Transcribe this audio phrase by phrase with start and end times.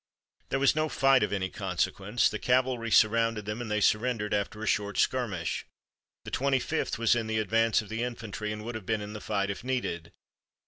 [0.49, 2.27] "There was no fight of any consequence.
[2.27, 5.63] The cavalry surrounded them and they surrendered after a short skirmish.
[6.25, 9.13] The Twenty fifth was in the advance of the infantry and would have been in
[9.13, 10.11] the fight, if needed.